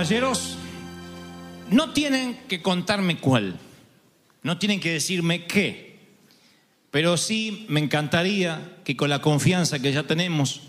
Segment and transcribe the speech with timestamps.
[0.00, 0.56] Caballeros,
[1.70, 3.58] no tienen que contarme cuál,
[4.42, 6.00] no tienen que decirme qué,
[6.90, 10.62] pero sí me encantaría que con la confianza que ya tenemos,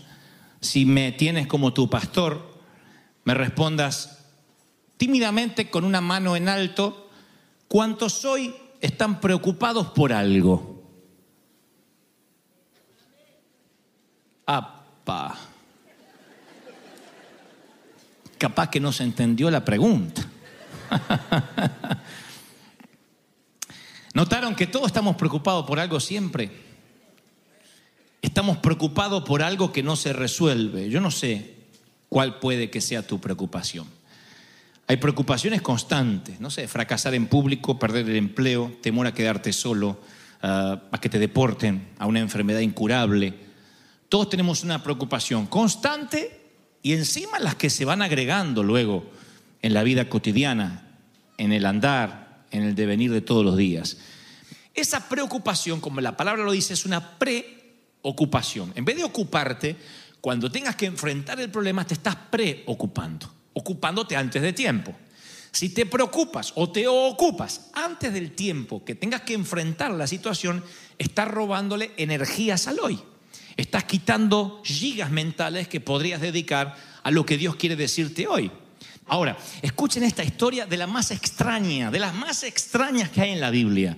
[0.60, 2.60] si me tienes como tu pastor,
[3.24, 4.26] me respondas
[4.98, 7.08] tímidamente con una mano en alto,
[7.68, 10.82] ¿cuántos hoy están preocupados por algo?
[14.44, 15.51] ¡Apa!
[18.42, 20.20] Capaz que no se entendió la pregunta.
[24.14, 26.50] ¿Notaron que todos estamos preocupados por algo siempre?
[28.20, 30.90] Estamos preocupados por algo que no se resuelve.
[30.90, 31.54] Yo no sé
[32.08, 33.86] cuál puede que sea tu preocupación.
[34.88, 40.00] Hay preocupaciones constantes, no sé, fracasar en público, perder el empleo, temor a quedarte solo,
[40.40, 43.34] a que te deporten, a una enfermedad incurable.
[44.08, 46.41] Todos tenemos una preocupación constante
[46.82, 49.04] y encima las que se van agregando luego
[49.62, 50.98] en la vida cotidiana,
[51.38, 53.98] en el andar, en el devenir de todos los días.
[54.74, 58.72] Esa preocupación, como la palabra lo dice, es una preocupación.
[58.74, 59.76] En vez de ocuparte,
[60.20, 64.94] cuando tengas que enfrentar el problema, te estás preocupando, ocupándote antes de tiempo.
[65.52, 70.64] Si te preocupas o te ocupas antes del tiempo que tengas que enfrentar la situación,
[70.98, 72.98] estás robándole energías al hoy.
[73.56, 78.50] Estás quitando gigas mentales que podrías dedicar a lo que Dios quiere decirte hoy.
[79.06, 83.40] Ahora, escuchen esta historia de la más extraña, de las más extrañas que hay en
[83.40, 83.96] la Biblia.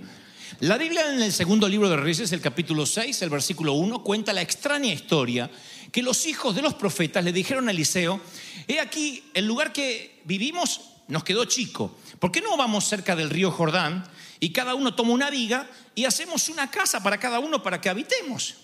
[0.60, 4.32] La Biblia en el segundo libro de Reyes, el capítulo 6, el versículo 1, cuenta
[4.32, 5.50] la extraña historia
[5.92, 8.20] que los hijos de los profetas le dijeron a Eliseo,
[8.66, 13.30] he aquí, el lugar que vivimos nos quedó chico, ¿por qué no vamos cerca del
[13.30, 14.04] río Jordán
[14.40, 17.88] y cada uno toma una viga y hacemos una casa para cada uno para que
[17.88, 18.56] habitemos?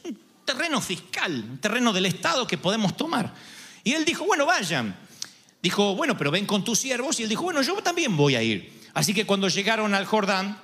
[0.53, 3.33] Terreno fiscal, un terreno del Estado que podemos tomar.
[3.85, 4.97] Y él dijo, bueno, vayan.
[5.63, 7.21] Dijo, bueno, pero ven con tus siervos.
[7.21, 8.81] Y él dijo, bueno, yo también voy a ir.
[8.95, 10.61] Así que cuando llegaron al Jordán,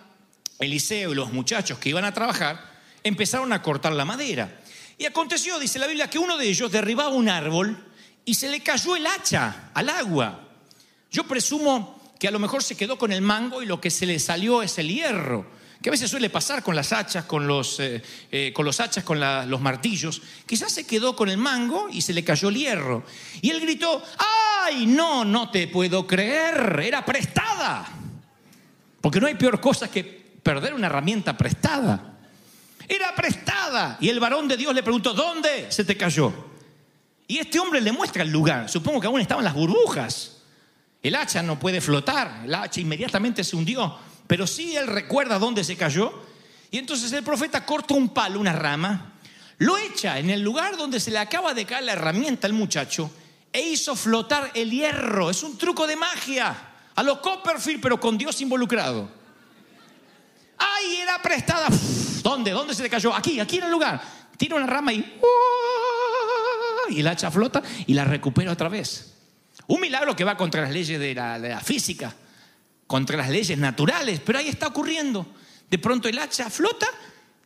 [0.58, 2.60] Eliseo y los muchachos que iban a trabajar
[3.04, 4.60] empezaron a cortar la madera.
[4.98, 7.76] Y aconteció, dice la Biblia, que uno de ellos derribaba un árbol
[8.24, 10.48] y se le cayó el hacha al agua.
[11.12, 14.06] Yo presumo que a lo mejor se quedó con el mango y lo que se
[14.06, 15.46] le salió es el hierro
[15.82, 19.04] que a veces suele pasar con las hachas, con los, eh, eh, con los hachas,
[19.04, 20.22] con los martillos.
[20.46, 23.04] Quizás se quedó con el mango y se le cayó el hierro.
[23.42, 24.02] Y él gritó,
[24.64, 26.80] ¡ay, no, no te puedo creer!
[26.82, 27.86] Era prestada.
[29.00, 30.02] Porque no hay peor cosa que
[30.42, 32.18] perder una herramienta prestada.
[32.88, 33.98] Era prestada.
[34.00, 36.32] Y el varón de Dios le preguntó, ¿dónde se te cayó?
[37.28, 38.68] Y este hombre le muestra el lugar.
[38.68, 40.38] Supongo que aún estaban las burbujas.
[41.02, 42.42] El hacha no puede flotar.
[42.44, 46.12] El hacha inmediatamente se hundió pero sí él recuerda dónde se cayó.
[46.70, 49.12] Y entonces el profeta corta un palo, una rama,
[49.58, 53.10] lo echa en el lugar donde se le acaba de caer la herramienta al muchacho
[53.52, 55.30] e hizo flotar el hierro.
[55.30, 56.54] Es un truco de magia,
[56.94, 59.08] a lo Copperfield, pero con Dios involucrado.
[60.58, 61.68] ¡Ay, era prestada!
[62.22, 62.50] ¿Dónde?
[62.50, 63.14] ¿Dónde se le cayó?
[63.14, 64.02] Aquí, aquí en el lugar.
[64.36, 65.14] Tira una rama y...
[66.88, 69.14] Y la hacha flota y la recupera otra vez.
[69.68, 72.14] Un milagro que va contra las leyes de la física
[72.86, 75.26] contra las leyes naturales, pero ahí está ocurriendo.
[75.70, 76.86] De pronto el hacha flota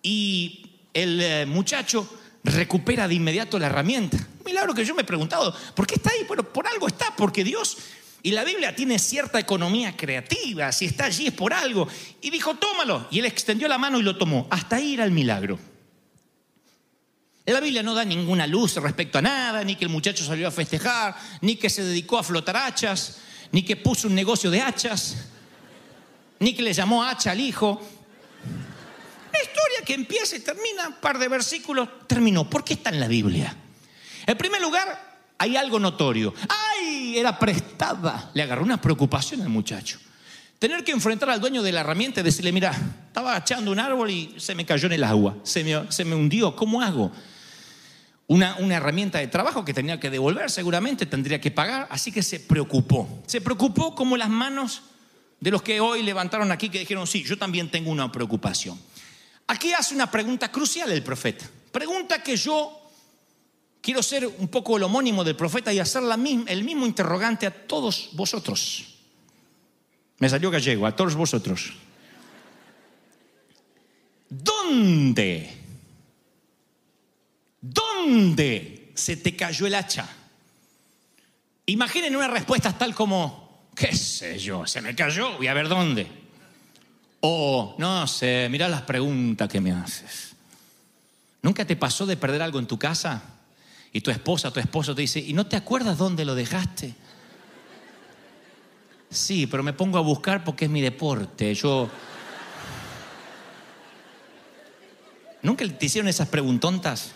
[0.02, 2.08] y el eh, muchacho
[2.44, 4.16] recupera de inmediato la herramienta.
[4.16, 6.24] Un milagro que yo me he preguntado, ¿por qué está ahí?
[6.26, 7.76] Bueno, por algo está, porque Dios
[8.22, 11.88] y la Biblia tiene cierta economía creativa, si está allí es por algo.
[12.20, 13.06] Y dijo, tómalo.
[13.10, 14.46] Y él extendió la mano y lo tomó.
[14.50, 15.58] Hasta ahí era el milagro.
[17.46, 20.50] La Biblia no da ninguna luz respecto a nada, ni que el muchacho salió a
[20.50, 23.18] festejar, ni que se dedicó a flotar hachas,
[23.50, 25.16] ni que puso un negocio de hachas,
[26.40, 27.80] ni que le llamó hacha al hijo.
[29.28, 32.48] Una historia que empieza y termina, un par de versículos, terminó.
[32.50, 33.56] ¿Por qué está en la Biblia?
[34.26, 36.34] En primer lugar, hay algo notorio.
[36.48, 37.18] ¡Ay!
[37.18, 38.30] Era prestada.
[38.34, 39.98] Le agarró una preocupación al muchacho.
[40.58, 42.72] Tener que enfrentar al dueño de la herramienta y decirle, mira,
[43.06, 46.14] estaba echando un árbol y se me cayó en el agua, se me, se me
[46.14, 47.10] hundió, ¿cómo hago?
[48.30, 52.38] una, herramienta de trabajo que tenía que devolver seguramente, tendría que pagar, así que se
[52.38, 53.08] preocupó.
[53.26, 54.82] Se preocupó como las manos
[55.40, 58.78] de los que hoy levantaron aquí que dijeron, sí, yo también tengo una preocupación.
[59.46, 61.48] Aquí hace una pregunta crucial el profeta.
[61.72, 62.90] Pregunta que yo
[63.80, 67.66] quiero ser un poco el homónimo del profeta y hacer la el mismo interrogante a
[67.66, 68.94] todos vosotros.
[70.18, 71.72] Me salió gallego, a todos vosotros.
[74.28, 75.60] ¿Dónde
[77.60, 80.08] ¿Dónde se te cayó el hacha?
[81.66, 83.49] Imaginen una respuesta tal como,
[83.80, 86.06] qué sé yo, se me cayó, voy a ver dónde.
[87.20, 90.34] O, no sé, mira las preguntas que me haces.
[91.40, 93.22] ¿Nunca te pasó de perder algo en tu casa?
[93.90, 96.94] Y tu esposa, tu esposo te dice, ¿y no te acuerdas dónde lo dejaste?
[99.08, 101.54] Sí, pero me pongo a buscar porque es mi deporte.
[101.54, 101.88] Yo.
[105.40, 107.12] ¿Nunca te hicieron esas preguntontas?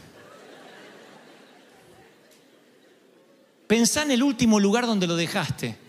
[3.66, 5.83] Pensá en el último lugar donde lo dejaste.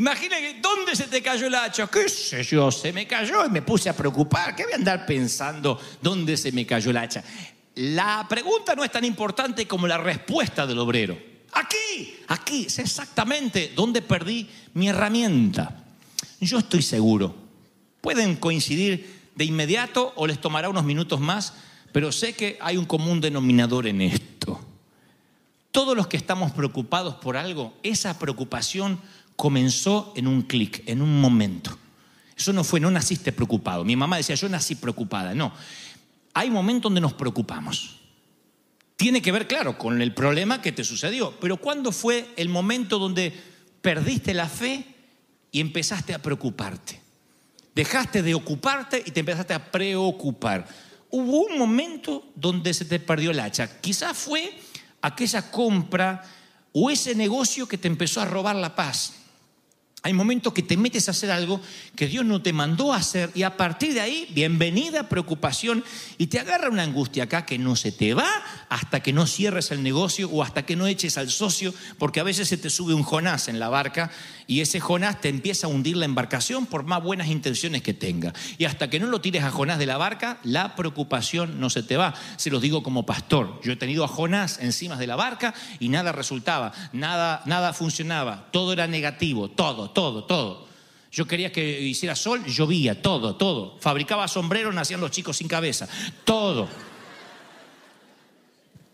[0.00, 1.86] Imagina dónde se te cayó el hacha.
[1.86, 2.72] ¿Qué sé yo?
[2.72, 4.56] Se me cayó y me puse a preocupar.
[4.56, 7.22] ¿Qué voy a andar pensando dónde se me cayó el hacha?
[7.74, 11.18] La pregunta no es tan importante como la respuesta del obrero.
[11.52, 15.84] Aquí, aquí, sé exactamente dónde perdí mi herramienta.
[16.40, 17.34] Yo estoy seguro.
[18.00, 21.52] Pueden coincidir de inmediato o les tomará unos minutos más,
[21.92, 24.60] pero sé que hay un común denominador en esto.
[25.72, 29.00] Todos los que estamos preocupados por algo, esa preocupación
[29.36, 31.78] comenzó en un clic, en un momento.
[32.36, 33.84] Eso no fue, no naciste preocupado.
[33.84, 35.34] Mi mamá decía, yo nací preocupada.
[35.34, 35.52] No,
[36.34, 37.96] hay momentos donde nos preocupamos.
[38.96, 41.34] Tiene que ver, claro, con el problema que te sucedió.
[41.40, 43.32] Pero ¿cuándo fue el momento donde
[43.80, 44.84] perdiste la fe
[45.52, 47.00] y empezaste a preocuparte?
[47.74, 50.66] Dejaste de ocuparte y te empezaste a preocupar.
[51.10, 53.80] Hubo un momento donde se te perdió el hacha.
[53.80, 54.58] Quizás fue
[55.02, 56.24] aquella compra
[56.72, 59.14] o ese negocio que te empezó a robar la paz.
[60.02, 61.60] Hay momentos que te metes a hacer algo
[61.94, 65.84] que Dios no te mandó a hacer y a partir de ahí, bienvenida preocupación
[66.16, 68.28] y te agarra una angustia acá que no se te va
[68.70, 72.22] hasta que no cierres el negocio o hasta que no eches al socio, porque a
[72.22, 74.10] veces se te sube un Jonás en la barca
[74.46, 78.32] y ese Jonás te empieza a hundir la embarcación por más buenas intenciones que tenga.
[78.56, 81.82] Y hasta que no lo tires a Jonás de la barca, la preocupación no se
[81.82, 82.14] te va.
[82.36, 83.60] Se los digo como pastor.
[83.62, 88.48] Yo he tenido a Jonás encima de la barca y nada resultaba, nada, nada funcionaba,
[88.50, 90.68] todo era negativo, todo todo, todo.
[91.12, 93.78] Yo quería que hiciera sol, llovía, todo, todo.
[93.80, 95.88] Fabricaba sombreros, nacían los chicos sin cabeza,
[96.24, 96.68] todo.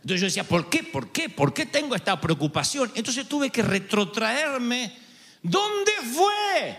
[0.02, 0.82] Entonces yo decía, ¿por qué?
[0.84, 1.28] ¿Por qué?
[1.28, 2.90] ¿Por qué tengo esta preocupación?
[2.94, 4.96] Entonces tuve que retrotraerme.
[5.42, 6.78] ¿Dónde fue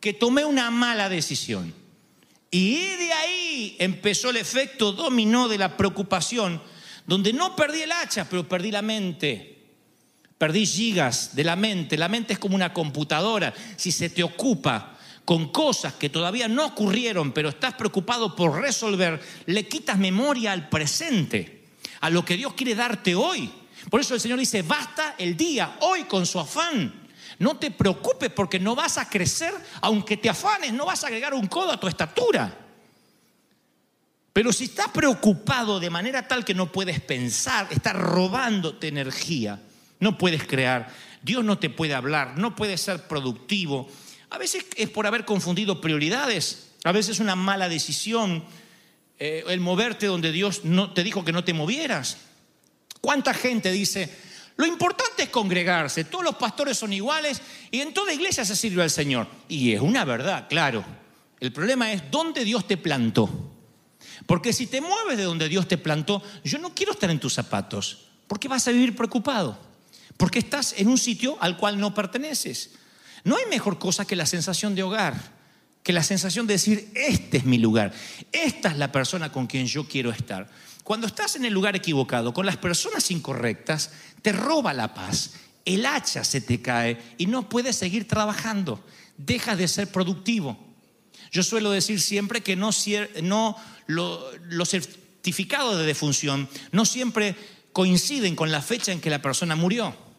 [0.00, 1.74] que tomé una mala decisión?
[2.50, 6.62] Y de ahí empezó el efecto dominó de la preocupación,
[7.06, 9.59] donde no perdí el hacha, pero perdí la mente.
[10.40, 11.98] Perdí gigas de la mente.
[11.98, 13.52] La mente es como una computadora.
[13.76, 14.96] Si se te ocupa
[15.26, 20.70] con cosas que todavía no ocurrieron, pero estás preocupado por resolver, le quitas memoria al
[20.70, 21.66] presente,
[22.00, 23.52] a lo que Dios quiere darte hoy.
[23.90, 26.90] Por eso el Señor dice, basta el día, hoy con su afán.
[27.38, 29.52] No te preocupes porque no vas a crecer,
[29.82, 32.56] aunque te afanes, no vas a agregar un codo a tu estatura.
[34.32, 39.60] Pero si estás preocupado de manera tal que no puedes pensar, estás robándote energía,
[40.00, 40.92] no puedes crear,
[41.22, 43.88] Dios no te puede hablar, no puedes ser productivo.
[44.30, 48.44] A veces es por haber confundido prioridades, a veces es una mala decisión
[49.18, 52.16] eh, el moverte donde Dios no, te dijo que no te movieras.
[53.02, 54.10] ¿Cuánta gente dice,
[54.56, 58.82] lo importante es congregarse, todos los pastores son iguales y en toda iglesia se sirve
[58.82, 59.26] al Señor?
[59.48, 60.84] Y es una verdad, claro.
[61.38, 63.28] El problema es dónde Dios te plantó.
[64.26, 67.34] Porque si te mueves de donde Dios te plantó, yo no quiero estar en tus
[67.34, 69.69] zapatos, porque vas a vivir preocupado
[70.20, 72.72] porque estás en un sitio al cual no perteneces.
[73.24, 75.14] No hay mejor cosa que la sensación de hogar,
[75.82, 77.94] que la sensación de decir, este es mi lugar,
[78.30, 80.46] esta es la persona con quien yo quiero estar.
[80.84, 85.86] Cuando estás en el lugar equivocado, con las personas incorrectas, te roba la paz, el
[85.86, 88.84] hacha se te cae y no puedes seguir trabajando,
[89.16, 90.58] dejas de ser productivo.
[91.32, 92.72] Yo suelo decir siempre que no,
[93.22, 97.36] no los certificados de defunción no siempre
[97.72, 100.09] coinciden con la fecha en que la persona murió.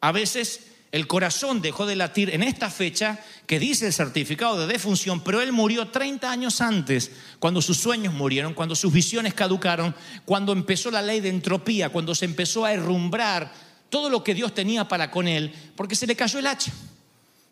[0.00, 0.60] A veces
[0.92, 5.40] el corazón dejó de latir en esta fecha que dice el certificado de defunción, pero
[5.40, 10.90] él murió 30 años antes, cuando sus sueños murieron, cuando sus visiones caducaron, cuando empezó
[10.90, 13.52] la ley de entropía, cuando se empezó a herrumbrar
[13.88, 16.72] todo lo que Dios tenía para con él, porque se le cayó el hacha.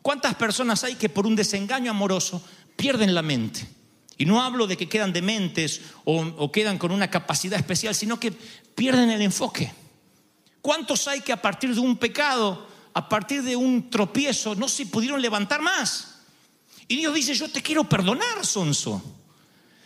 [0.02, 2.42] ¿Cuántas personas hay que por un desengaño amoroso
[2.76, 3.68] pierden la mente?
[4.16, 8.18] Y no hablo de que quedan dementes o, o quedan con una capacidad especial, sino
[8.18, 9.72] que pierden el enfoque.
[10.62, 14.86] ¿Cuántos hay que a partir de un pecado, a partir de un tropiezo, no se
[14.86, 16.20] pudieron levantar más?
[16.88, 19.02] Y Dios dice, yo te quiero perdonar, Sonso.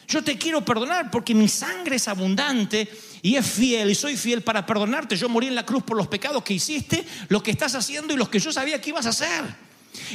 [0.08, 2.88] Yo te quiero perdonar porque mi sangre es abundante
[3.22, 5.16] y es fiel y soy fiel para perdonarte.
[5.16, 8.16] Yo morí en la cruz por los pecados que hiciste, lo que estás haciendo y
[8.16, 9.42] los que yo sabía que ibas a hacer.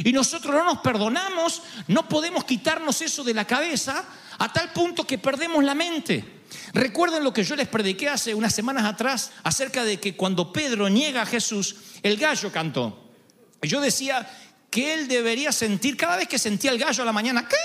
[0.04, 4.06] Y nosotros no nos perdonamos, no podemos quitarnos eso de la cabeza
[4.38, 6.37] a tal punto que perdemos la mente.
[6.74, 10.90] Recuerden lo que yo les prediqué hace unas semanas atrás acerca de que cuando Pedro
[10.90, 13.12] niega a Jesús, el gallo cantó.
[13.62, 14.30] Yo decía
[14.70, 17.56] que él debería sentir, cada vez que sentía el gallo a la mañana, ¿qué,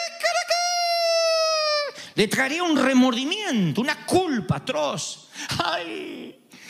[2.14, 5.28] le traería un remordimiento, una culpa atroz.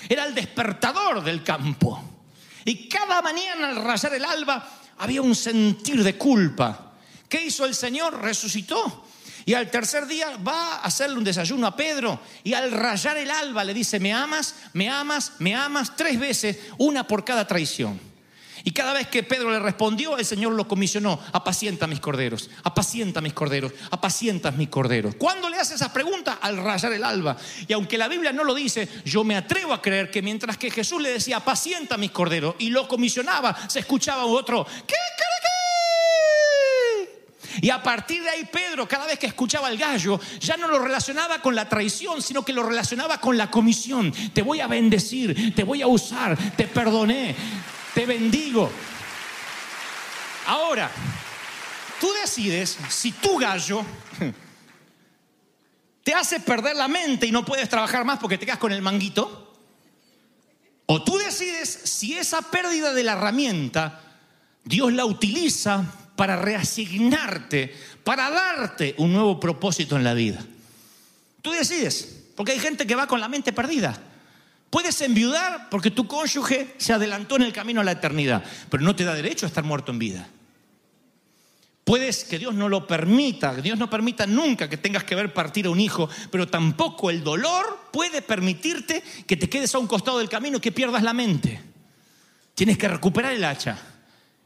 [0.09, 2.03] Era el despertador del campo.
[2.65, 6.93] Y cada mañana al rayar el alba había un sentir de culpa.
[7.29, 8.21] ¿Qué hizo el Señor?
[8.21, 9.05] Resucitó.
[9.45, 13.31] Y al tercer día va a hacerle un desayuno a Pedro y al rayar el
[13.31, 18.13] alba le dice, me amas, me amas, me amas, tres veces, una por cada traición.
[18.65, 23.21] Y cada vez que Pedro le respondió, el Señor lo comisionó, apacienta mis corderos, apacienta
[23.21, 25.17] mis corderos, apacienta mis corderos.
[25.17, 26.39] ¿Cuándo le hace esa pregunta?
[26.41, 27.37] Al rayar el alba.
[27.67, 30.71] Y aunque la Biblia no lo dice, yo me atrevo a creer que mientras que
[30.71, 35.25] Jesús le decía, apacienta mis corderos, y lo comisionaba, se escuchaba otro, ¿qué, qué,
[37.61, 40.79] y a partir de ahí Pedro, cada vez que escuchaba el gallo, ya no lo
[40.79, 44.13] relacionaba con la traición, sino que lo relacionaba con la comisión.
[44.33, 47.35] Te voy a bendecir, te voy a usar, te perdoné,
[47.95, 48.71] te bendigo.
[50.47, 50.91] Ahora,
[52.01, 53.85] tú decides si tu gallo
[56.03, 58.83] te hace perder la mente y no puedes trabajar más porque te quedas con el
[58.83, 59.55] manguito.
[60.87, 64.01] O tú decides si esa pérdida de la herramienta
[64.65, 65.85] Dios la utiliza
[66.17, 70.45] para reasignarte, para darte un nuevo propósito en la vida.
[71.41, 74.01] Tú decides, porque hay gente que va con la mente perdida.
[74.71, 78.97] Puedes enviudar porque tu cónyuge se adelantó en el camino a la eternidad, pero no
[78.97, 80.29] te da derecho a estar muerto en vida.
[81.85, 85.35] Puedes que Dios no lo permita, que Dios no permita nunca que tengas que ver
[85.35, 89.89] partir a un hijo, pero tampoco el dolor puede permitirte que te quedes a un
[89.89, 91.61] costado del camino y que pierdas la mente.
[92.55, 93.79] Tienes que recuperar el hacha.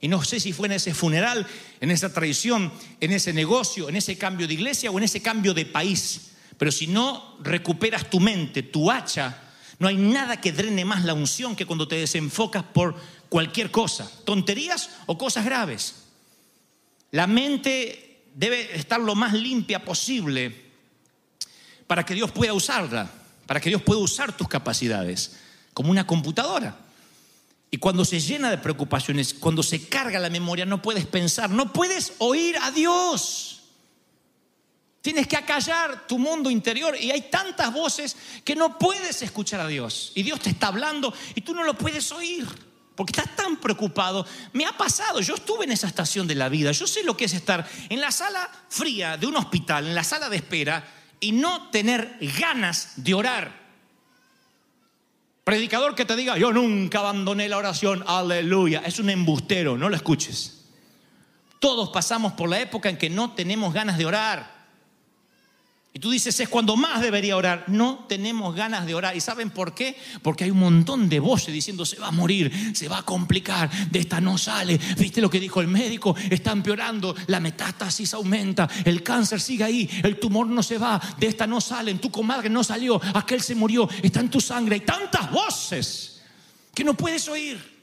[0.00, 1.46] Y no sé si fue en ese funeral,
[1.80, 5.54] en esa traición, en ese negocio, en ese cambio de iglesia o en ese cambio
[5.54, 6.32] de país.
[6.58, 9.42] Pero si no recuperas tu mente, tu hacha,
[9.78, 12.94] no hay nada que drene más la unción que cuando te desenfocas por
[13.28, 15.94] cualquier cosa, tonterías o cosas graves.
[17.10, 20.64] La mente debe estar lo más limpia posible
[21.86, 23.10] para que Dios pueda usarla,
[23.46, 25.36] para que Dios pueda usar tus capacidades,
[25.72, 26.85] como una computadora.
[27.70, 31.72] Y cuando se llena de preocupaciones, cuando se carga la memoria, no puedes pensar, no
[31.72, 33.62] puedes oír a Dios.
[35.02, 39.68] Tienes que acallar tu mundo interior y hay tantas voces que no puedes escuchar a
[39.68, 40.12] Dios.
[40.14, 42.46] Y Dios te está hablando y tú no lo puedes oír
[42.96, 44.26] porque estás tan preocupado.
[44.52, 47.26] Me ha pasado, yo estuve en esa estación de la vida, yo sé lo que
[47.26, 50.84] es estar en la sala fría de un hospital, en la sala de espera
[51.20, 53.65] y no tener ganas de orar.
[55.46, 59.94] Predicador que te diga, yo nunca abandoné la oración, aleluya, es un embustero, no lo
[59.94, 60.64] escuches.
[61.60, 64.55] Todos pasamos por la época en que no tenemos ganas de orar.
[65.96, 67.64] Y tú dices, es cuando más debería orar.
[67.68, 69.16] No tenemos ganas de orar.
[69.16, 69.96] ¿Y saben por qué?
[70.20, 73.70] Porque hay un montón de voces diciendo, se va a morir, se va a complicar,
[73.90, 74.78] de esta no sale.
[74.98, 76.14] ¿Viste lo que dijo el médico?
[76.28, 81.28] Está empeorando, la metástasis aumenta, el cáncer sigue ahí, el tumor no se va, de
[81.28, 84.74] esta no sale, tu comadre no salió, aquel se murió, está en tu sangre.
[84.74, 86.20] Hay tantas voces
[86.74, 87.75] que no puedes oír.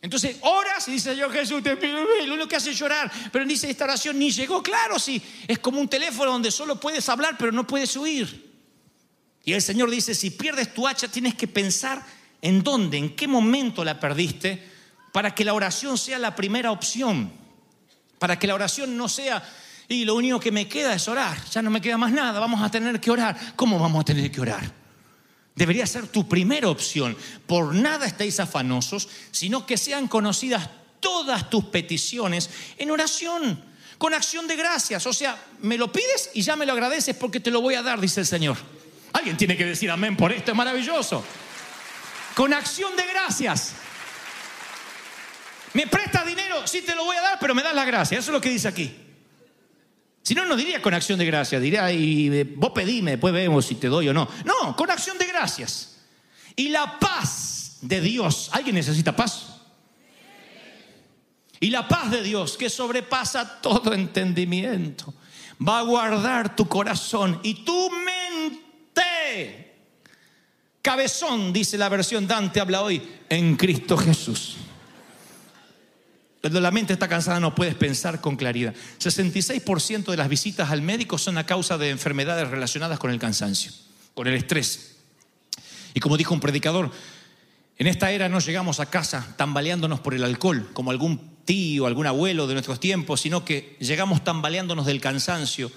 [0.00, 3.44] Entonces oras y dice yo Jesús te pido, lo único que hace es llorar, pero
[3.44, 7.36] dice esta oración ni llegó, claro, sí, es como un teléfono donde solo puedes hablar
[7.36, 8.46] pero no puedes oír.
[9.44, 12.04] Y el Señor dice, si pierdes tu hacha tienes que pensar
[12.40, 14.62] en dónde, en qué momento la perdiste,
[15.12, 17.32] para que la oración sea la primera opción,
[18.20, 19.42] para que la oración no sea,
[19.88, 22.62] y lo único que me queda es orar, ya no me queda más nada, vamos
[22.62, 23.36] a tener que orar.
[23.56, 24.87] ¿Cómo vamos a tener que orar?
[25.58, 27.16] Debería ser tu primera opción.
[27.44, 32.48] Por nada estéis afanosos, sino que sean conocidas todas tus peticiones
[32.78, 33.60] en oración,
[33.98, 35.04] con acción de gracias.
[35.04, 37.82] O sea, me lo pides y ya me lo agradeces porque te lo voy a
[37.82, 38.56] dar, dice el Señor.
[39.12, 41.24] Alguien tiene que decir amén por esto, es maravilloso.
[42.36, 43.72] Con acción de gracias.
[45.72, 48.16] Me presta dinero, sí te lo voy a dar, pero me das la gracia.
[48.16, 49.07] Eso es lo que dice aquí.
[50.22, 53.64] Si no, no diría con acción de gracias, diría, y eh, vos pedime, después vemos
[53.64, 54.28] si te doy o no.
[54.44, 55.96] No, con acción de gracias.
[56.54, 59.58] Y la paz de Dios, ¿alguien necesita paz?
[61.60, 65.14] Y la paz de Dios, que sobrepasa todo entendimiento,
[65.66, 69.76] va a guardar tu corazón y tu mente.
[70.82, 74.56] Cabezón, dice la versión Dante, habla hoy, en Cristo Jesús.
[76.40, 78.74] Cuando la mente está cansada no puedes pensar con claridad.
[79.00, 83.72] 66% de las visitas al médico son a causa de enfermedades relacionadas con el cansancio,
[84.14, 84.96] con el estrés.
[85.94, 86.92] Y como dijo un predicador,
[87.76, 92.06] en esta era no llegamos a casa tambaleándonos por el alcohol, como algún tío, algún
[92.06, 95.72] abuelo de nuestros tiempos, sino que llegamos tambaleándonos del cansancio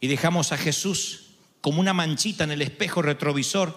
[0.00, 1.30] y dejamos a Jesús
[1.60, 3.74] como una manchita en el espejo retrovisor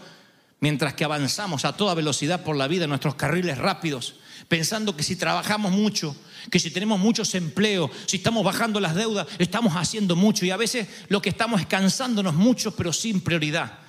[0.60, 4.16] mientras que avanzamos a toda velocidad por la vida en nuestros carriles rápidos,
[4.48, 6.16] pensando que si trabajamos mucho,
[6.52, 10.58] que si tenemos muchos empleos, si estamos bajando las deudas, estamos haciendo mucho y a
[10.58, 13.80] veces lo que estamos es cansándonos mucho, pero sin prioridad.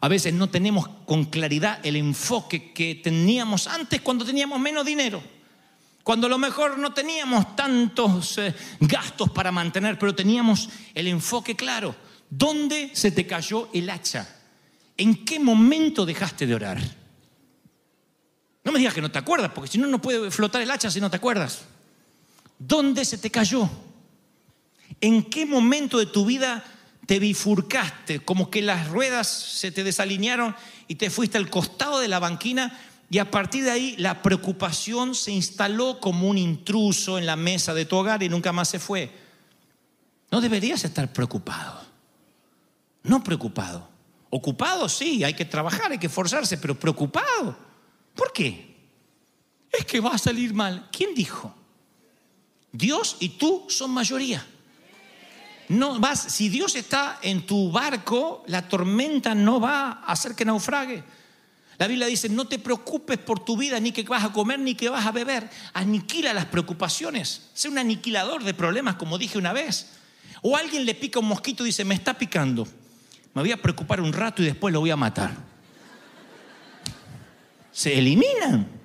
[0.00, 5.20] A veces no tenemos con claridad el enfoque que teníamos antes cuando teníamos menos dinero.
[6.04, 11.54] Cuando a lo mejor no teníamos tantos eh, gastos para mantener, pero teníamos el enfoque
[11.56, 11.94] claro.
[12.30, 14.37] ¿Dónde se te cayó el hacha?
[14.98, 16.78] ¿En qué momento dejaste de orar?
[18.64, 20.90] No me digas que no te acuerdas, porque si no, no puede flotar el hacha
[20.90, 21.62] si no te acuerdas.
[22.58, 23.70] ¿Dónde se te cayó?
[25.00, 26.64] ¿En qué momento de tu vida
[27.06, 28.20] te bifurcaste?
[28.20, 30.54] Como que las ruedas se te desalinearon
[30.88, 32.78] y te fuiste al costado de la banquina
[33.08, 37.72] y a partir de ahí la preocupación se instaló como un intruso en la mesa
[37.72, 39.10] de tu hogar y nunca más se fue.
[40.30, 41.86] No deberías estar preocupado.
[43.04, 43.88] No preocupado.
[44.30, 47.56] Ocupado, sí, hay que trabajar, hay que esforzarse, pero preocupado.
[48.14, 48.76] ¿Por qué?
[49.72, 50.88] Es que va a salir mal.
[50.92, 51.54] ¿Quién dijo?
[52.72, 54.44] Dios y tú son mayoría.
[55.68, 60.44] No vas, si Dios está en tu barco, la tormenta no va a hacer que
[60.44, 61.04] naufrague.
[61.78, 64.74] La Biblia dice, no te preocupes por tu vida, ni que vas a comer, ni
[64.74, 65.48] que vas a beber.
[65.74, 67.50] Aniquila las preocupaciones.
[67.54, 69.90] Sé un aniquilador de problemas, como dije una vez.
[70.42, 72.66] O alguien le pica un mosquito y dice, me está picando.
[73.34, 75.32] Me voy a preocupar un rato y después lo voy a matar.
[77.72, 78.78] Se eliminan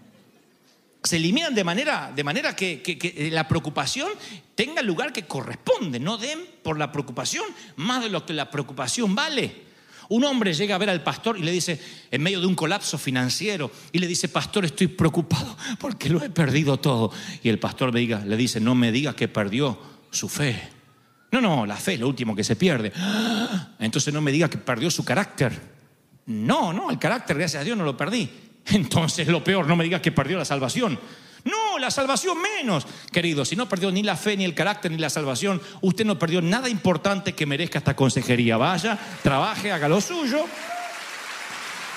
[1.03, 4.09] se eliminan de manera, de manera que, la preocupación
[4.55, 5.99] tenga el lugar que corresponde.
[5.99, 7.43] No den por la preocupación
[7.75, 9.73] más de lo que la preocupación vale.
[10.09, 11.79] Un hombre llega a ver al pastor y le dice,
[12.11, 16.29] en medio de un colapso financiero, y le dice, pastor, estoy preocupado porque lo he
[16.29, 17.11] perdido todo.
[17.41, 19.77] Y el pastor le dice, no me digas que perdió
[20.09, 20.72] su fe.
[21.33, 22.93] No, no, la fe es lo último que se pierde.
[23.79, 25.51] Entonces no me digas que perdió su carácter.
[26.27, 28.29] No, no, el carácter, gracias a Dios, no lo perdí.
[28.67, 30.99] Entonces lo peor, no me digas que perdió la salvación.
[31.43, 32.85] No, la salvación menos.
[33.11, 36.19] Querido, si no perdió ni la fe, ni el carácter, ni la salvación, usted no
[36.19, 38.57] perdió nada importante que merezca esta consejería.
[38.57, 40.45] Vaya, trabaje, haga lo suyo.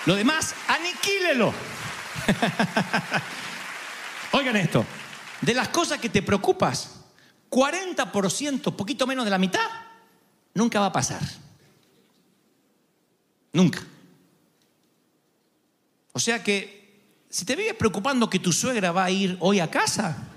[0.06, 1.52] Lo demás, aniquílelo.
[4.32, 4.86] Oigan esto,
[5.42, 6.95] de las cosas que te preocupas,
[7.56, 9.66] 40%, poquito menos de la mitad,
[10.52, 11.22] nunca va a pasar.
[13.54, 13.80] Nunca.
[16.12, 19.70] O sea que si te vives preocupando que tu suegra va a ir hoy a
[19.70, 20.28] casa,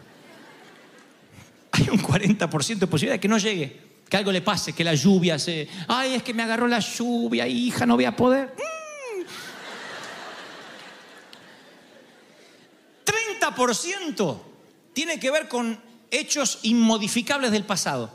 [1.72, 4.96] hay un 40% de posibilidad de que no llegue, que algo le pase, que la
[4.96, 5.68] lluvia se...
[5.90, 8.56] Ay, es que me agarró la lluvia, hija, no voy a poder.
[13.04, 14.40] 30% mm.
[14.94, 18.12] tiene que ver con hechos inmodificables del pasado.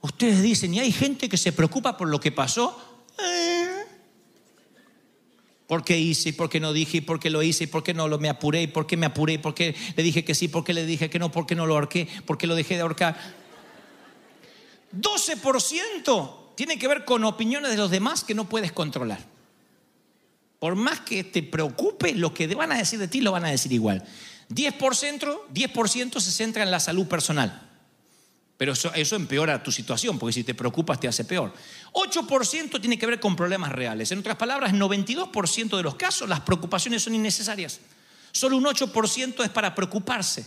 [0.00, 2.76] Ustedes dicen, y hay gente que se preocupa por lo que pasó.
[3.18, 3.68] Eh,
[5.66, 6.30] ¿Por qué hice?
[6.30, 6.98] ¿Y por qué no dije?
[6.98, 7.64] ¿Y por qué lo hice?
[7.64, 8.62] ¿Y por qué no lo me apuré?
[8.62, 9.34] ¿Y por qué me apuré?
[9.34, 10.48] ¿Y por qué le dije que sí?
[10.48, 11.30] ¿Por qué le dije que no?
[11.32, 12.08] ¿Por qué no lo ahorqué?
[12.26, 13.16] ¿Por qué lo dejé de ahorcar?
[14.94, 19.24] 12% tiene que ver con opiniones de los demás que no puedes controlar.
[20.58, 23.50] Por más que te preocupe, lo que van a decir de ti lo van a
[23.50, 24.04] decir igual.
[24.54, 25.70] 10%, 10
[26.22, 27.68] se centra en la salud personal.
[28.56, 31.52] Pero eso, empeora tu situación, porque si te preocupas te hace peor.
[31.92, 34.12] 8% tiene que ver con problemas reales.
[34.12, 37.80] En otras palabras, en 92% de los casos las preocupaciones son innecesarias.
[38.30, 40.46] Solo un 8% es para preocuparse.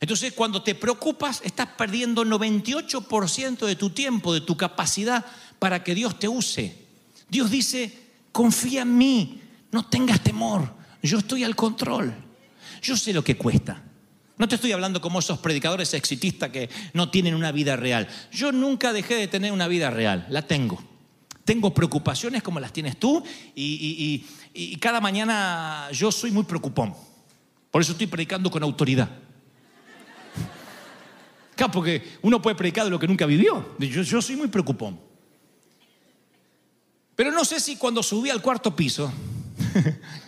[0.00, 5.24] Entonces, cuando te preocupas, estás perdiendo 98% de tu tiempo, de tu capacidad
[5.58, 6.76] para que Dios te use.
[7.28, 7.96] Dios dice,
[8.32, 12.27] confía en mí, no tengas temor, yo estoy al control.
[12.82, 13.82] Yo sé lo que cuesta.
[14.38, 18.08] No te estoy hablando como esos predicadores exitistas que no tienen una vida real.
[18.30, 20.82] Yo nunca dejé de tener una vida real, la tengo.
[21.44, 23.22] Tengo preocupaciones como las tienes tú
[23.54, 24.24] y,
[24.80, 26.94] cada mañana yo soy muy preocupón.
[27.70, 29.08] Por eso estoy predicando con autoridad.
[31.56, 33.74] Claro, porque uno puede predicar de lo que nunca vivió.
[33.78, 35.00] Yo, yo soy muy preocupón.
[37.16, 39.12] Pero no sé si cuando subí al cuarto piso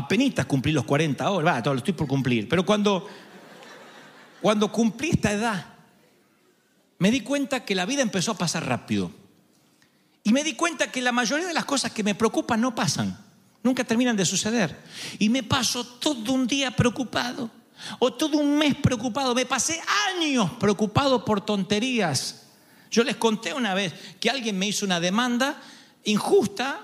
[0.00, 2.48] Apenitas cumplí los 40 ahora, va, todo lo estoy por cumplir.
[2.48, 3.06] Pero cuando,
[4.40, 5.66] cuando cumplí esta edad,
[6.98, 9.10] me di cuenta que la vida empezó a pasar rápido.
[10.22, 13.18] Y me di cuenta que la mayoría de las cosas que me preocupan no pasan,
[13.62, 14.74] nunca terminan de suceder.
[15.18, 17.50] Y me paso todo un día preocupado,
[17.98, 19.34] o todo un mes preocupado.
[19.34, 19.80] Me pasé
[20.14, 22.46] años preocupado por tonterías.
[22.90, 25.60] Yo les conté una vez que alguien me hizo una demanda
[26.04, 26.80] injusta,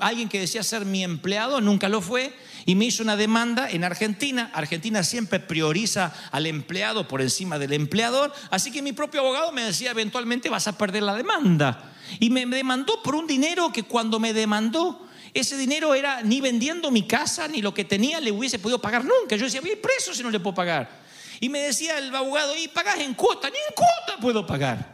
[0.00, 3.84] alguien que decía ser mi empleado, nunca lo fue, y me hizo una demanda en
[3.84, 4.50] Argentina.
[4.54, 9.62] Argentina siempre prioriza al empleado por encima del empleador, así que mi propio abogado me
[9.62, 11.92] decía, eventualmente vas a perder la demanda.
[12.20, 16.92] Y me demandó por un dinero que cuando me demandó ese dinero era ni vendiendo
[16.92, 19.34] mi casa, ni lo que tenía le hubiese podido pagar nunca.
[19.34, 21.02] Yo decía, voy preso si no le puedo pagar.
[21.40, 24.93] Y me decía el abogado, y pagás en cuota, ni en cuota puedo pagar.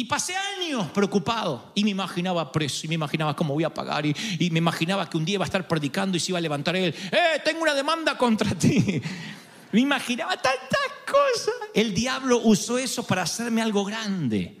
[0.00, 4.06] Y pasé años preocupado y me imaginaba preso y me imaginaba cómo voy a pagar
[4.06, 4.14] y,
[4.50, 6.94] me imaginaba que un día iba a estar predicando y se iba a levantar él,
[7.12, 9.02] ¡eh, tengo una demanda contra ti!
[9.72, 11.54] Me imaginaba tantas cosas.
[11.74, 14.56] El diablo usó eso para hacerme algo grande,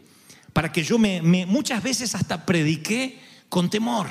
[0.52, 4.08] para que yo me, muchas veces hasta prediqué con temor.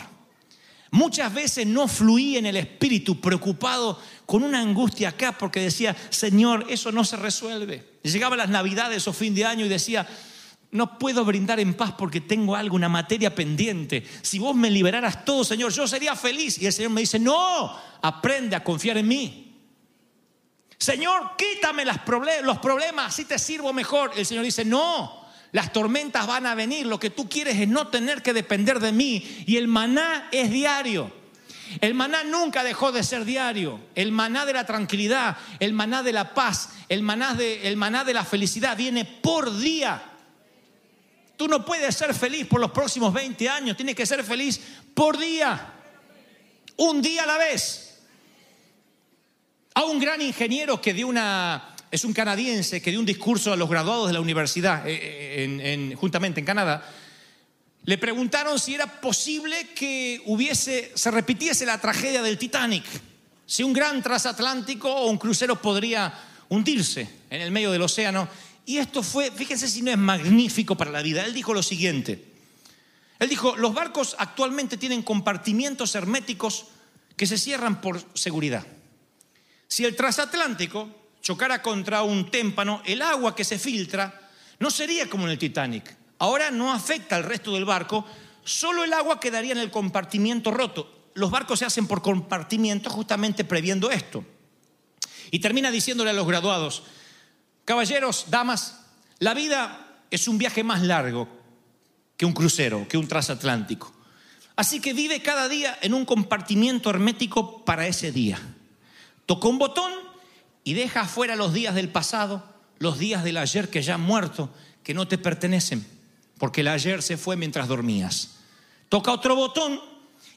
[0.91, 6.65] Muchas veces no fluí en el espíritu preocupado con una angustia acá porque decía, Señor,
[6.69, 7.99] eso no se resuelve.
[8.01, 10.07] Llegaban las navidades o fin de año y decía,
[10.71, 14.03] no puedo brindar en paz porque tengo algo, una materia pendiente.
[14.21, 16.60] Si vos me liberaras todo, Señor, yo sería feliz.
[16.60, 19.45] Y el Señor me dice, no, aprende a confiar en mí.
[20.77, 21.97] Señor, quítame los
[22.60, 24.12] problemas, si te sirvo mejor.
[24.15, 27.88] El Señor dice, no, las tormentas van a venir, lo que tú quieres es no
[27.88, 29.43] tener que depender de mí.
[29.47, 31.12] Y el maná es diario.
[31.82, 33.79] El maná nunca dejó de ser diario.
[33.95, 38.03] El maná de la tranquilidad, el maná de la paz, el maná de, el maná
[38.03, 40.09] de la felicidad viene por día.
[41.39, 44.60] Tú no puedes ser feliz por los próximos 20 años, tienes que ser feliz
[44.93, 45.73] por día.
[46.75, 48.02] Un día a la vez.
[49.73, 53.56] A un gran ingeniero que dio una, es un canadiense que dio un discurso a
[53.56, 56.86] los graduados de la universidad, eh, en, juntamente en Canadá,
[57.86, 62.84] le preguntaron si era posible que hubiese, se repitiese la tragedia del Titanic,
[63.45, 66.13] si un gran transatlántico o un crucero podría
[66.49, 68.28] hundirse en el medio del océano.
[68.69, 71.25] Y esto fue, fíjense si no es magnífico para la vida.
[71.25, 72.23] Él dijo lo siguiente.
[73.17, 76.65] Él dijo, los barcos actualmente tienen compartimientos herméticos
[77.15, 78.63] que se cierran por seguridad.
[79.67, 80.88] Si el transatlántico
[81.19, 84.29] chocara contra un témpano, el agua que se filtra
[84.60, 85.97] no sería como en el Titanic.
[86.19, 88.05] Ahora no afecta al resto del barco,
[88.43, 91.10] solo el agua quedaría en el compartimiento roto.
[91.15, 94.23] Los barcos se hacen por compartimiento justamente previendo esto.
[95.32, 96.84] Y termina diciéndole a los graduados,
[97.69, 98.79] caballeros, damas,
[99.19, 101.29] la vida es un viaje más largo
[102.17, 103.93] que un crucero, que un transatlántico.
[104.55, 108.39] Así que vive cada día en un compartimiento hermético para ese día.
[109.27, 109.93] Toca un botón
[110.63, 112.43] y deja afuera los días del pasado,
[112.79, 114.51] los días del ayer que ya han muerto,
[114.82, 115.86] que no te pertenecen,
[116.39, 118.39] porque el ayer se fue mientras dormías.
[118.89, 119.79] Toca otro botón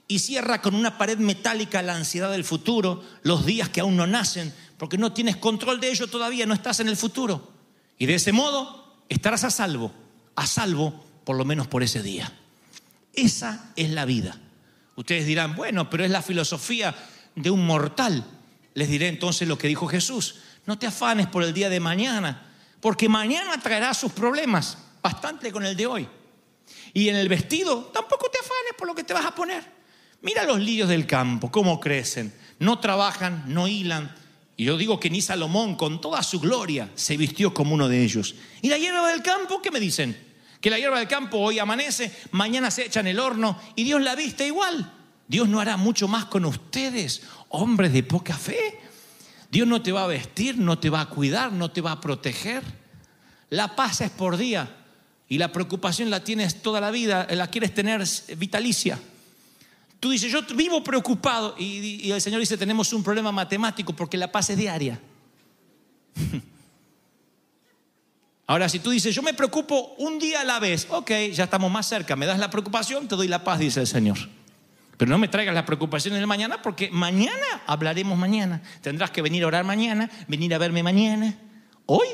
[0.06, 4.06] y cierra con una pared metálica la ansiedad del futuro, los días que aún no
[4.06, 7.52] nacen, porque no tienes control de ello todavía, no estás en el futuro.
[7.98, 9.94] Y de ese modo estarás a salvo,
[10.34, 12.32] a salvo por lo menos por ese día.
[13.14, 14.36] Esa es la vida.
[14.96, 16.96] Ustedes dirán, bueno, pero es la filosofía
[17.36, 18.24] de un mortal
[18.74, 20.40] les diré entonces lo que dijo Jesús.
[20.66, 25.64] No te afanes por el día de mañana, porque mañana traerá sus problemas, bastante con
[25.64, 26.08] el de hoy.
[26.92, 29.62] Y en el vestido, tampoco te afanes por lo que te vas a poner.
[30.22, 32.34] Mira los lirios del campo, cómo crecen.
[32.58, 34.12] No trabajan, no hilan.
[34.56, 38.02] Y yo digo que ni Salomón, con toda su gloria, se vistió como uno de
[38.02, 38.34] ellos.
[38.60, 39.62] ¿Y la hierba del campo?
[39.62, 40.16] ¿Qué me dicen?
[40.60, 44.00] Que la hierba del campo hoy amanece, mañana se echa en el horno y Dios
[44.02, 44.92] la viste igual.
[45.26, 48.78] Dios no hará mucho más con ustedes hombres de poca fe.
[49.50, 52.00] Dios no te va a vestir, no te va a cuidar, no te va a
[52.00, 52.62] proteger.
[53.50, 54.76] La paz es por día
[55.28, 58.04] y la preocupación la tienes toda la vida, la quieres tener
[58.36, 58.98] vitalicia.
[60.02, 64.32] Tú dices, yo vivo preocupado y, el Señor dice, tenemos un problema matemático porque la
[64.32, 64.98] paz es diaria.
[68.48, 71.70] Ahora, si tú dices, yo me preocupo un día a la vez, ok, ya estamos
[71.70, 74.18] más cerca, me das la preocupación, te doy la paz, dice el Señor.
[74.96, 78.60] Pero no me traigas las preocupaciones del mañana porque mañana hablaremos mañana.
[78.80, 81.38] Tendrás que venir a orar mañana, venir a verme mañana.
[81.86, 82.08] Hoy,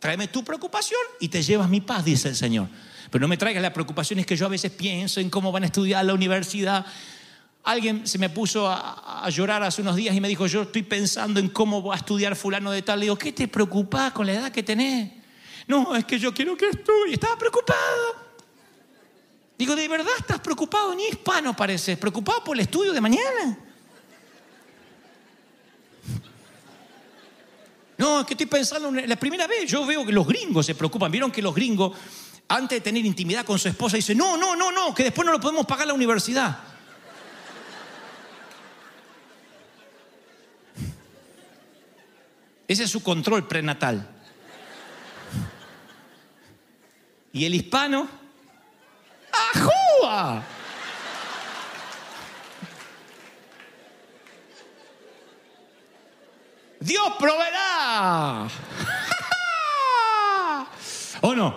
[0.00, 2.66] tráeme tu preocupación y te llevas mi paz, dice el Señor.
[3.08, 5.66] Pero no me traigas las preocupaciones que yo a veces pienso en cómo van a
[5.66, 6.84] estudiar la universidad.
[7.62, 11.40] Alguien se me puso a, llorar hace unos días y me dijo, yo estoy pensando
[11.40, 13.00] en cómo va a estudiar fulano de tal.
[13.00, 15.12] Le digo, ¿qué te preocupa con la edad que tenés?
[15.66, 17.14] No, es que yo quiero que estudie.
[17.14, 18.30] Estaba preocupado.
[19.58, 20.94] Digo, ¿de verdad estás preocupado?
[20.94, 23.58] Ni hispano pareces, preocupado por el estudio de mañana.
[27.98, 31.12] No, es que estoy pensando, la primera vez yo veo que los gringos se preocupan.
[31.12, 31.94] Vieron que los gringos,
[32.48, 35.32] antes de tener intimidad con su esposa, dicen, no, no, no, no, que después no
[35.32, 36.58] lo podemos pagar la universidad.
[42.70, 44.08] Ese es su control prenatal.
[47.32, 48.08] Y el hispano
[49.32, 50.44] ¡Ajúa!
[56.78, 58.46] Dios proveerá.
[61.22, 61.50] ¿O no?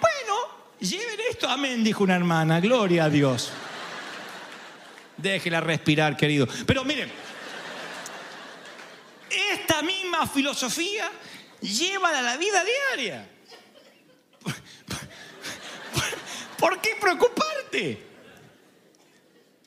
[0.00, 0.34] Bueno,
[0.78, 1.46] lleven esto.
[1.46, 2.58] Amén, dijo una hermana.
[2.58, 3.52] Gloria a Dios.
[5.18, 6.48] Déjela respirar, querido.
[6.64, 7.12] Pero miren,
[9.82, 11.10] misma filosofía
[11.60, 13.28] lleva a la vida diaria.
[16.58, 18.10] ¿Por qué preocuparte?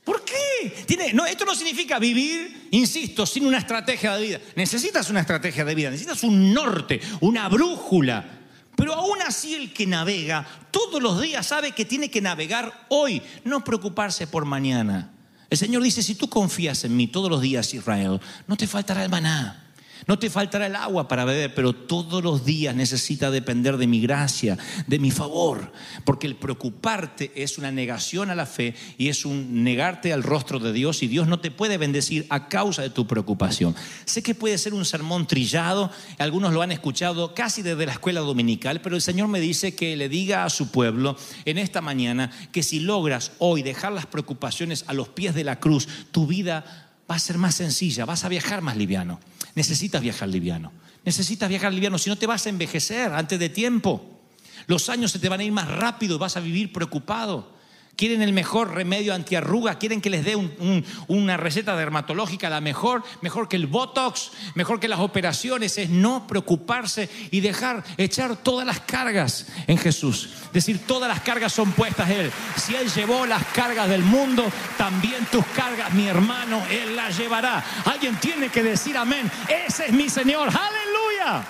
[0.04, 0.86] ¿Por qué?
[1.14, 4.40] No, esto no significa vivir, insisto, sin una estrategia de vida.
[4.56, 8.42] Necesitas una estrategia de vida, necesitas un norte, una brújula.
[8.76, 13.22] Pero aún así el que navega todos los días sabe que tiene que navegar hoy,
[13.44, 15.14] no preocuparse por mañana.
[15.50, 19.04] El Señor dice, si tú confías en mí todos los días, Israel, no te faltará
[19.04, 19.63] el maná.
[20.08, 24.02] No te faltará el agua para beber, pero todos los días necesita depender de mi
[24.02, 25.72] gracia, de mi favor.
[26.04, 30.60] Porque el preocuparte es una negación a la fe y es un negarte al rostro
[30.60, 33.76] de Dios y Dios no te puede bendecir a causa de tu preocupación.
[34.06, 38.22] Sé que puede ser un sermón trillado, algunos lo han escuchado casi desde la escuela
[38.22, 42.32] dominical, pero el Señor me dice que le diga a su pueblo en esta mañana
[42.52, 46.90] que si logras hoy dejar las preocupaciones a los pies de la cruz, tu vida
[47.10, 49.20] va a ser más sencilla, vas a viajar más liviano.
[49.56, 50.72] Necesitas viajar liviano.
[51.06, 54.22] Necesitas viajar liviano, si no te vas a envejecer antes de tiempo.
[54.68, 57.54] Los años se te van a ir más rápido, vas a vivir preocupado.
[57.96, 60.36] Quieren el mejor remedio antiarruga, quieren que les dé
[61.08, 66.26] una receta dermatológica, la mejor, mejor que el Botox, mejor que las operaciones, es no
[66.26, 70.30] preocuparse y dejar echar todas las cargas en Jesús.
[70.52, 72.32] Decir, todas las cargas son puestas en Él.
[72.56, 74.44] Si Él llevó las cargas del mundo,
[74.76, 77.64] también tus cargas, mi hermano, Él las llevará.
[77.86, 79.30] Alguien tiene que decir amén.
[79.48, 80.50] Ese es mi Señor.
[80.50, 81.46] Aleluya.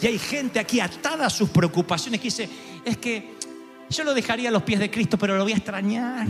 [0.00, 2.50] Y hay gente aquí atada a sus preocupaciones que dice,
[2.84, 3.33] es que
[3.90, 6.26] yo lo dejaría a los pies de Cristo, pero lo voy a extrañar.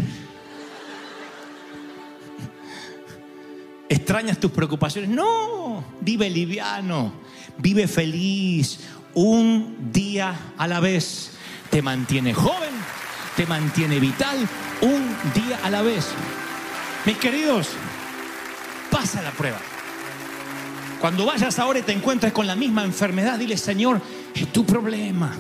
[3.89, 5.11] ¿Extrañas tus preocupaciones?
[5.11, 7.13] No, vive liviano,
[7.59, 8.81] vive feliz,
[9.15, 11.33] un día a la vez.
[11.71, 12.73] Te mantiene joven,
[13.37, 14.37] te mantiene vital,
[14.81, 16.09] un día a la vez.
[17.05, 17.69] Mis queridos,
[18.91, 19.59] pasa la prueba.
[21.01, 24.01] Cuando vayas ahora y te encuentres con la misma enfermedad, dile, Señor,
[24.35, 25.33] es tu problema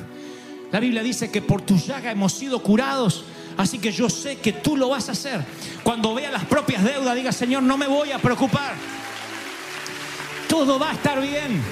[0.73, 3.25] la Biblia dice que por tu llaga hemos sido curados.
[3.57, 5.45] Así que yo sé que tú lo vas a hacer.
[5.83, 8.75] Cuando vea las propias deudas, diga, Señor, no me voy a preocupar.
[10.49, 11.63] Todo va a estar bien.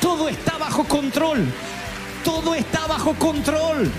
[0.00, 1.46] Todo está bajo control.
[2.24, 3.90] Todo está bajo control.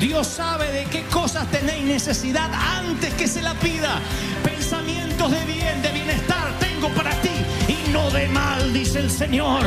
[0.00, 4.00] Dios sabe de qué cosas tenéis necesidad antes que se la pida.
[4.42, 7.30] Pensamientos de bien, de bienestar tengo para ti
[7.68, 9.64] y no de mal, dice el Señor.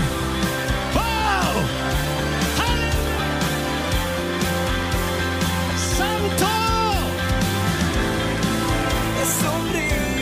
[9.27, 10.16] sonríe.